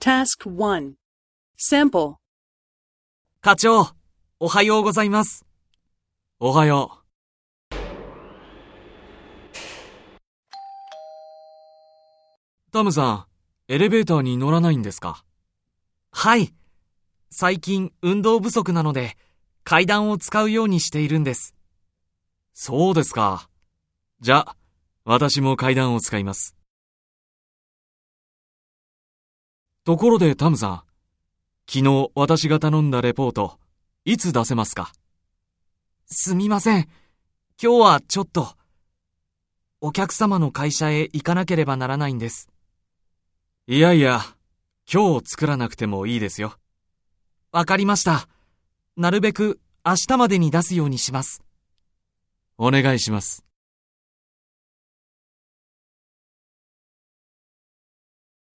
[0.00, 0.92] Task 1
[1.58, 2.14] Sample
[3.40, 3.88] 課長、
[4.38, 5.44] おはようございます。
[6.38, 7.02] おはよ
[7.72, 7.74] う。
[12.70, 13.26] タムさん、
[13.66, 15.24] エレベーターに乗らないんですか？
[16.12, 16.54] はい。
[17.30, 19.16] 最近運動不足なので
[19.64, 21.56] 階段を使うようにしているんです。
[22.54, 23.50] そうですか。
[24.20, 24.56] じゃあ、
[25.04, 26.54] 私も階段を使います。
[29.88, 30.82] ところでタムさん、
[31.66, 33.58] 昨日私が頼んだレポート、
[34.04, 34.92] いつ出せますか？
[36.04, 36.90] すみません。
[37.58, 38.54] 今日はちょっと。
[39.80, 42.50] お客様の会社へ行かなければならないんです。
[43.66, 44.20] いやいや、
[44.92, 46.52] 今日作らなくてもいいですよ。
[47.50, 48.28] わかりました。
[48.98, 51.42] なるべく明日までに出すようにします。
[52.58, 53.42] お願いします。